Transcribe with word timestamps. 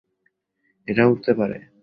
এটাও 0.87 1.09
উড়তে 1.11 1.31
পারে। 1.33 1.57